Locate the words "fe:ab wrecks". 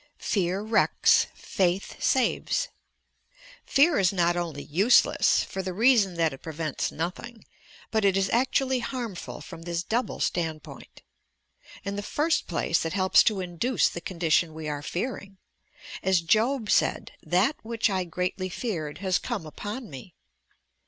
0.17-1.27